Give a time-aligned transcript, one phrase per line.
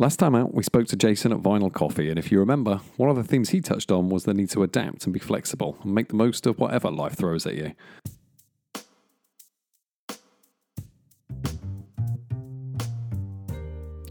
[0.00, 3.10] Last time out, we spoke to Jason at Vinyl Coffee, and if you remember, one
[3.10, 5.92] of the themes he touched on was the need to adapt and be flexible and
[5.92, 7.72] make the most of whatever life throws at you.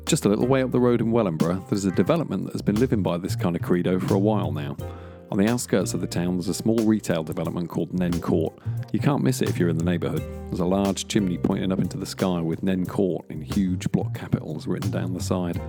[0.05, 2.75] Just a little way up the road in Wellingborough, there's a development that has been
[2.75, 4.75] living by this kind of credo for a while now.
[5.37, 8.57] On the outskirts of the town, there's a small retail development called Nene Court.
[8.91, 10.23] You can't miss it if you're in the neighbourhood.
[10.47, 14.15] There's a large chimney pointing up into the sky with Nene Court in huge block
[14.15, 15.61] capitals written down the side.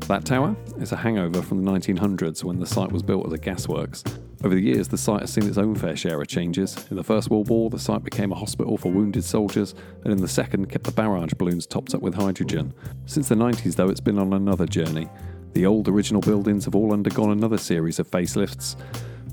[0.00, 3.38] That tower is a hangover from the 1900s when the site was built as a
[3.38, 4.04] gasworks.
[4.44, 6.76] Over the years, the site has seen its own fair share of changes.
[6.90, 10.20] In the First World War, the site became a hospital for wounded soldiers, and in
[10.20, 12.74] the Second, kept the barrage balloons topped up with hydrogen.
[13.06, 15.08] Since the 90s, though, it's been on another journey.
[15.56, 18.76] The old original buildings have all undergone another series of facelifts.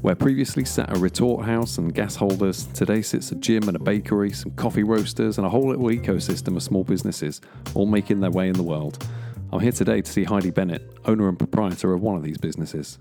[0.01, 3.79] Where previously sat a retort house and gas holders, today sits a gym and a
[3.79, 7.41] bakery, some coffee roasters, and a whole little ecosystem of small businesses,
[7.73, 9.05] all making their way in the world.
[9.51, 12.99] I'm here today to see Heidi Bennett, owner and proprietor of one of these businesses.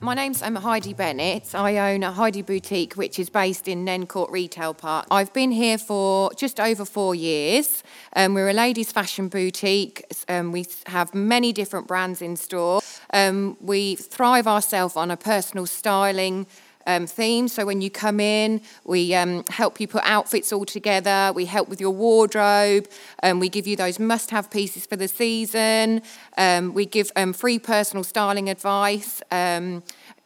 [0.00, 1.56] My name's um, Heidi Bennett.
[1.56, 5.08] I own a Heidi Boutique, which is based in Nene Court Retail Park.
[5.10, 7.82] I've been here for just over four years.
[8.14, 10.04] Um, we're a ladies' fashion boutique.
[10.28, 12.80] Um, we have many different brands in store.
[13.12, 16.46] Um, we thrive ourselves on a personal styling
[16.86, 17.48] um, theme.
[17.48, 21.32] So when you come in, we um, help you put outfits all together.
[21.34, 22.88] We help with your wardrobe.
[23.22, 26.02] Um, we give you those must-have pieces for the season.
[26.36, 29.22] Um, we give um, free personal styling advice.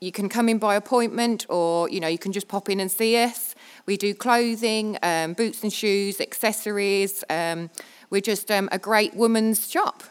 [0.00, 2.90] You can come in by appointment, or you know you can just pop in and
[2.90, 3.54] see us.
[3.86, 4.98] We do clothing,
[5.36, 7.22] boots and shoes, accessories.
[7.30, 10.02] we're just a great woman's shop.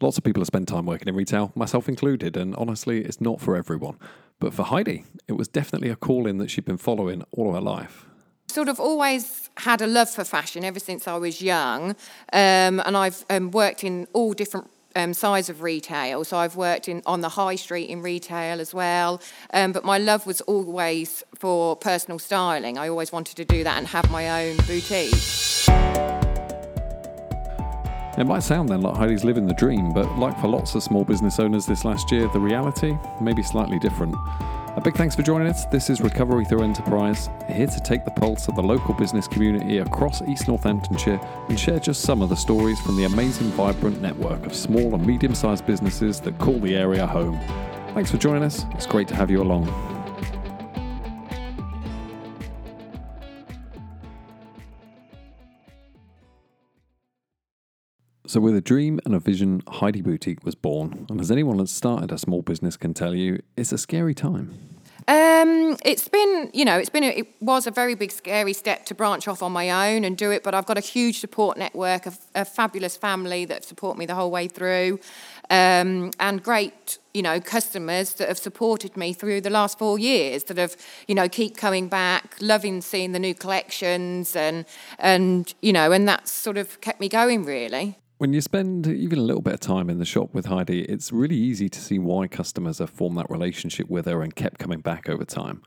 [0.00, 3.40] Lots of people have spent time working in retail, myself included, and honestly, it's not
[3.40, 3.98] for everyone.
[4.38, 7.60] But for Heidi, it was definitely a calling that she'd been following all of her
[7.60, 8.06] life.
[8.46, 11.90] Sort of always had a love for fashion ever since I was young,
[12.32, 16.24] um, and I've um, worked in all different um, of retail.
[16.24, 19.20] So I've worked in on the high street in retail as well.
[19.52, 22.78] Um, but my love was always for personal styling.
[22.78, 25.14] I always wanted to do that and have my own boutique.
[28.18, 31.04] It might sound then like Heidi's living the dream, but like for lots of small
[31.04, 34.12] business owners this last year, the reality may be slightly different.
[34.76, 35.66] A big thanks for joining us.
[35.66, 39.78] This is Recovery Through Enterprise, here to take the pulse of the local business community
[39.78, 44.46] across East Northamptonshire and share just some of the stories from the amazing, vibrant network
[44.46, 47.38] of small and medium sized businesses that call the area home.
[47.94, 48.66] Thanks for joining us.
[48.72, 49.87] It's great to have you along.
[58.28, 61.06] So, with a dream and a vision, Heidi Boutique was born.
[61.08, 64.50] And as anyone that's started a small business can tell you, it's a scary time.
[65.08, 68.84] Um, it's been, you know, it's been, a, it was a very big, scary step
[68.84, 70.42] to branch off on my own and do it.
[70.42, 74.14] But I've got a huge support network, a, a fabulous family that support me the
[74.14, 75.00] whole way through,
[75.48, 80.44] um, and great, you know, customers that have supported me through the last four years.
[80.44, 84.66] That have, you know, keep coming back, loving seeing the new collections, and
[84.98, 87.96] and you know, and that's sort of kept me going really.
[88.18, 91.12] When you spend even a little bit of time in the shop with Heidi, it's
[91.12, 94.80] really easy to see why customers have formed that relationship with her and kept coming
[94.80, 95.62] back over time.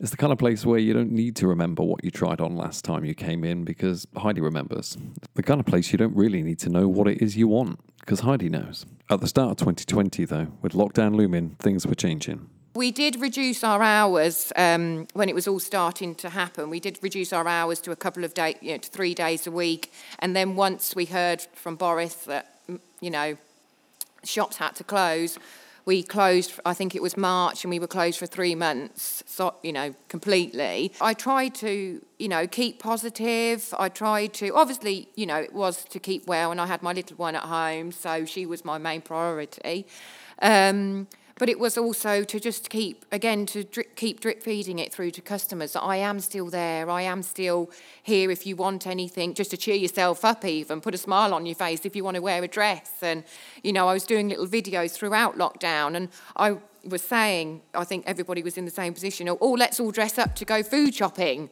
[0.00, 2.56] It's the kind of place where you don't need to remember what you tried on
[2.56, 4.98] last time you came in because Heidi remembers.
[5.34, 7.78] The kind of place you don't really need to know what it is you want
[8.00, 8.84] because Heidi knows.
[9.08, 12.50] At the start of 2020, though, with lockdown looming, things were changing.
[12.74, 16.70] We did reduce our hours um, when it was all starting to happen.
[16.70, 19.46] We did reduce our hours to a couple of days, you know, to three days
[19.46, 19.92] a week.
[20.18, 22.58] And then once we heard from Boris that,
[23.00, 23.36] you know,
[24.24, 25.38] shops had to close,
[25.86, 29.54] we closed, I think it was March, and we were closed for three months, so,
[29.62, 30.92] you know, completely.
[31.00, 33.72] I tried to, you know, keep positive.
[33.78, 36.92] I tried to, obviously, you know, it was to keep well, and I had my
[36.92, 39.86] little one at home, so she was my main priority.
[40.40, 41.06] Um,
[41.36, 45.10] but it was also to just keep again to drip, keep drip feeding it through
[45.12, 45.72] to customers.
[45.72, 46.88] That I am still there.
[46.88, 47.70] I am still
[48.02, 51.46] here if you want anything just to cheer yourself up even put a smile on
[51.46, 52.92] your face if you want to wear a dress.
[53.02, 53.24] And
[53.62, 58.04] you know I was doing little videos throughout lockdown and I was saying I think
[58.06, 61.48] everybody was in the same position oh let's all dress up to go food shopping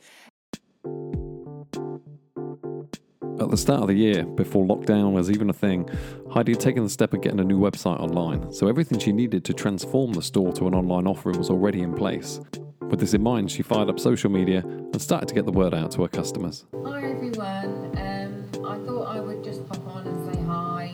[3.52, 5.86] the start of the year, before lockdown was even a thing,
[6.30, 9.44] Heidi had taken the step of getting a new website online, so everything she needed
[9.44, 12.40] to transform the store to an online offering was already in place.
[12.80, 15.74] With this in mind, she fired up social media and started to get the word
[15.74, 16.64] out to her customers.
[16.82, 20.90] Hi everyone, um, I thought I would just pop on and say hi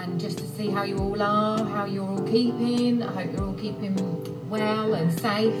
[0.00, 3.02] and just to see how you all are, how you're all keeping.
[3.02, 5.52] I hope you're all keeping well and safe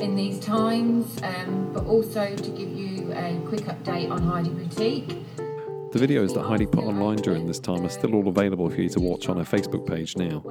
[0.00, 5.08] in these times, um, but also to give you a quick update on Heidi Boutique.
[5.92, 8.88] The videos that Heidi put online during this time are still all available for you
[8.90, 10.44] to watch on her Facebook page now.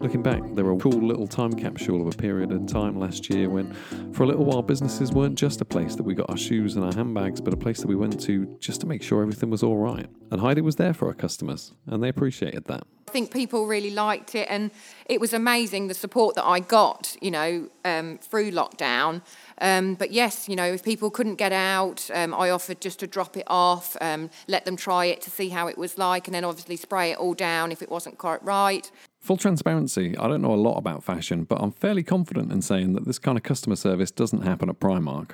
[0.00, 3.50] Looking back, they're a cool little time capsule of a period in time last year
[3.50, 3.72] when,
[4.12, 6.84] for a little while, businesses weren't just a place that we got our shoes and
[6.84, 9.62] our handbags, but a place that we went to just to make sure everything was
[9.62, 10.08] all right.
[10.30, 12.84] And Heidi was there for our customers, and they appreciated that.
[13.10, 14.70] I think people really liked it, and
[15.06, 19.22] it was amazing the support that I got, you know, um, through lockdown.
[19.60, 23.08] Um, but yes, you know, if people couldn't get out, um, I offered just to
[23.08, 26.34] drop it off, um, let them try it to see how it was like, and
[26.36, 28.88] then obviously spray it all down if it wasn't quite right.
[29.18, 32.92] Full transparency, I don't know a lot about fashion, but I'm fairly confident in saying
[32.92, 35.30] that this kind of customer service doesn't happen at Primark.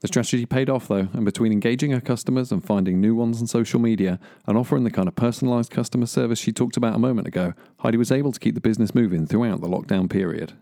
[0.00, 3.46] The strategy paid off though, and between engaging her customers and finding new ones on
[3.46, 7.26] social media and offering the kind of personalised customer service she talked about a moment
[7.26, 10.52] ago, Heidi was able to keep the business moving throughout the lockdown period.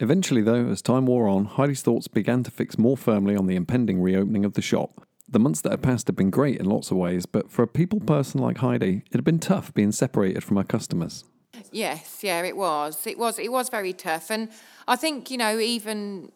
[0.00, 3.54] Eventually, though, as time wore on, Heidi's thoughts began to fix more firmly on the
[3.54, 5.06] impending reopening of the shop.
[5.28, 7.68] The months that had passed had been great in lots of ways, but for a
[7.68, 11.24] people person like Heidi, it had been tough being separated from her customers.
[11.70, 13.06] Yes, yeah, it was.
[13.06, 13.38] It was.
[13.38, 14.50] It was very tough, and
[14.88, 16.32] I think you know even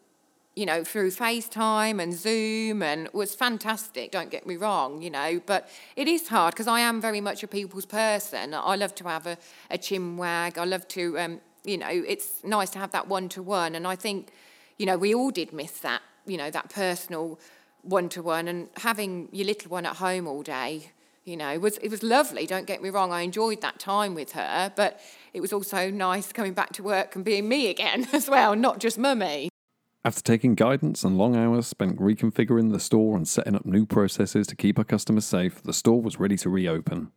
[0.57, 4.09] you know, through FaceTime and Zoom, and was fantastic.
[4.09, 7.43] Don't get me wrong, you know, but it is hard because I am very much
[7.43, 8.55] a people's person.
[8.55, 9.37] I love to have a,
[9.69, 10.57] a chin wag.
[10.57, 13.85] I love to, um, you know, it's nice to have that one to one, and
[13.85, 14.31] I think,
[14.79, 17.39] you know, we all did miss that, you know, that personal
[17.83, 20.91] one to one, and having your little one at home all day.
[21.23, 22.47] You know, was it was lovely.
[22.47, 23.11] Don't get me wrong.
[23.11, 24.99] I enjoyed that time with her, but
[25.33, 28.79] it was also nice coming back to work and being me again as well, not
[28.79, 29.49] just mummy.
[30.07, 34.47] After taking guidance and long hours spent reconfiguring the store and setting up new processes
[34.47, 37.11] to keep our customers safe, the store was ready to reopen.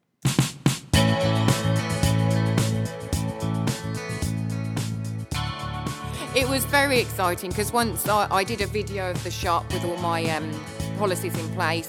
[6.34, 9.84] It was very exciting because once I, I, did a video of the shop with
[9.84, 10.50] all my um,
[10.98, 11.88] policies in place,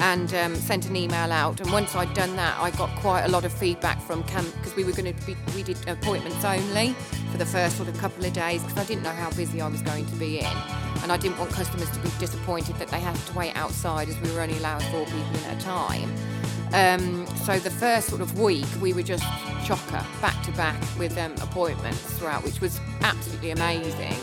[0.00, 1.60] and um, sent an email out.
[1.60, 4.76] And once I'd done that, I got quite a lot of feedback from camp because
[4.76, 6.92] we were going to be, we did appointments only
[7.30, 9.68] for the first sort of couple of days because I didn't know how busy I
[9.68, 10.56] was going to be in.
[11.02, 14.20] And I didn't want customers to be disappointed that they had to wait outside as
[14.20, 16.12] we were only allowing four people in at a time.
[16.72, 19.22] Um, so the first sort of week, we were just
[19.64, 24.16] chocker back to back with um, appointments throughout, which was absolutely amazing.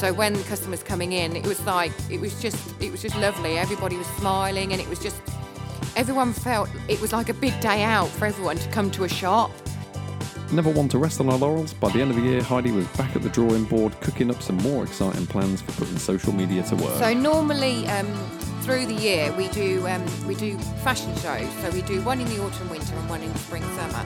[0.00, 3.14] So when the customers coming in, it was like it was just it was just
[3.16, 3.58] lovely.
[3.58, 5.20] Everybody was smiling, and it was just
[5.94, 9.08] everyone felt it was like a big day out for everyone to come to a
[9.10, 9.50] shop.
[10.52, 11.74] Never one to rest on our laurels.
[11.74, 14.40] By the end of the year, Heidi was back at the drawing board, cooking up
[14.40, 16.98] some more exciting plans for putting social media to work.
[16.98, 17.86] So normally.
[17.88, 18.06] Um,
[18.60, 21.50] through the year, we do um, we do fashion shows.
[21.60, 24.04] So we do one in the autumn, winter, and one in spring, summer.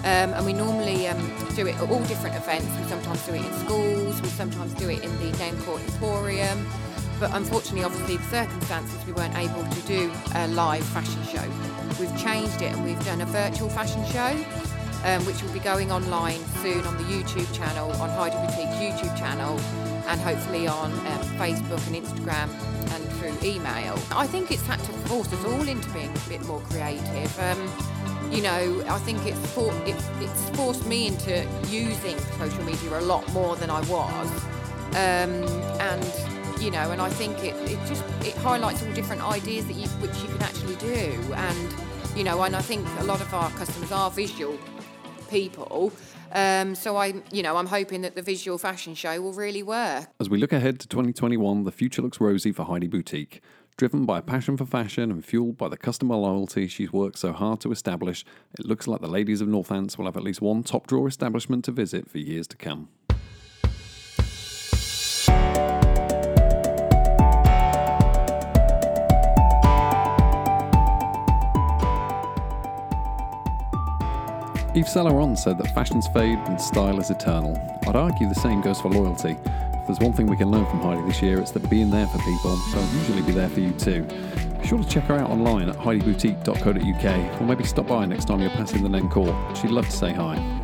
[0.00, 1.18] Um, and we normally um,
[1.54, 2.66] do it at all different events.
[2.78, 6.66] We sometimes do it in schools, we sometimes do it in the Nene Court Emporium.
[7.20, 11.46] But unfortunately, obviously, the circumstances, we weren't able to do a live fashion show.
[12.00, 14.32] We've changed it and we've done a virtual fashion show,
[15.04, 19.18] um, which will be going online soon on the YouTube channel, on Heidi Boutique's YouTube
[19.18, 19.60] channel,
[20.08, 22.48] and hopefully on um, Facebook and Instagram
[22.94, 23.98] and through email.
[24.10, 27.38] I think it's had to force us all into being a bit more creative.
[27.40, 32.98] Um, you know, I think it's, for, it's, it's forced me into using social media
[32.98, 34.28] a lot more than I was.
[34.90, 35.44] Um,
[35.80, 39.74] and, you know, and I think it, it just, it highlights all different ideas that
[39.74, 41.20] you, which you can actually do.
[41.34, 41.74] And,
[42.16, 44.58] you know, and I think a lot of our customers are visual
[45.28, 45.92] people.
[46.32, 50.06] Um, so I, you know, I'm hoping that the visual fashion show will really work.
[50.20, 53.42] As we look ahead to 2021, the future looks rosy for Heidi Boutique.
[53.76, 57.32] Driven by a passion for fashion and fueled by the customer loyalty she's worked so
[57.32, 58.24] hard to establish,
[58.58, 61.64] it looks like the ladies of Northants will have at least one top drawer establishment
[61.64, 62.88] to visit for years to come.
[74.72, 77.60] Yves Saint Laurent said that fashions fade and style is eternal.
[77.88, 80.80] I'd argue the same goes for loyalty If there's one thing we can learn from
[80.80, 83.72] Heidi this year, it's that being there for people, they'll usually be there for you
[83.72, 84.04] too.
[84.60, 88.40] Be sure to check her out online at heidiboutique.co.uk or maybe stop by next time
[88.40, 89.34] you're passing the Nene Court.
[89.56, 90.59] She'd love to say hi.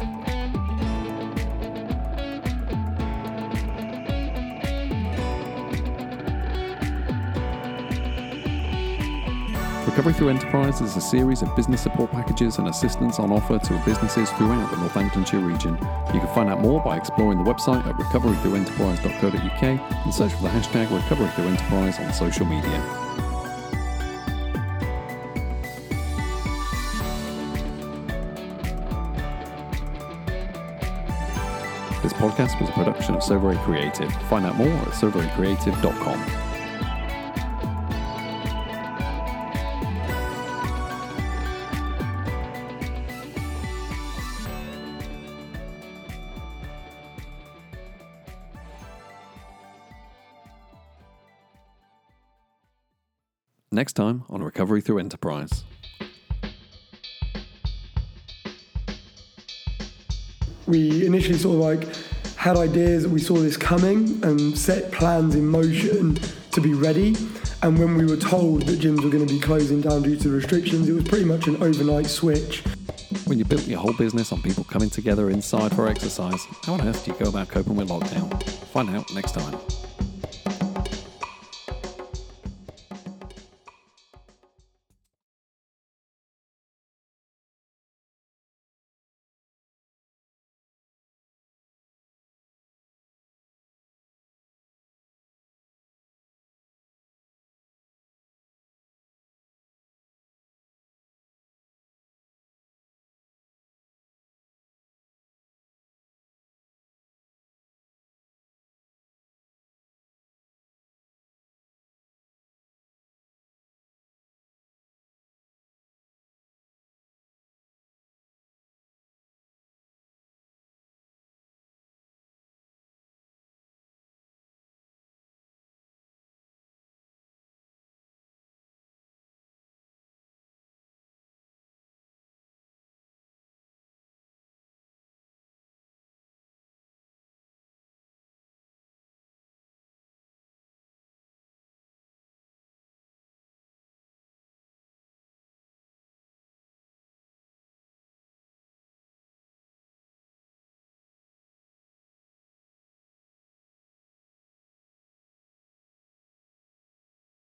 [9.87, 13.83] Recovery Through Enterprise is a series of business support packages and assistance on offer to
[13.87, 15.75] businesses throughout the Northamptonshire region.
[16.12, 20.49] You can find out more by exploring the website at recoverythroughenterprise.co.uk and search for the
[20.49, 22.83] hashtag Recovery Through Enterprise on social media.
[32.02, 34.12] This podcast was a production of So Creative.
[34.28, 36.46] Find out more at soverycreative.com.
[53.76, 55.64] Next time on Recovery Through Enterprise.
[60.66, 61.95] we initially sort of like
[62.37, 66.14] had ideas that we saw this coming and set plans in motion
[66.52, 67.14] to be ready
[67.62, 70.30] and when we were told that gyms were going to be closing down due to
[70.30, 72.64] restrictions it was pretty much an overnight switch
[73.26, 76.80] When you built your whole business on people coming together inside for exercise, how on
[76.88, 78.42] earth do you go about coping with lockdown?
[78.73, 79.86] Find out next time.